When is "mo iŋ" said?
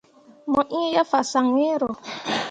0.51-0.85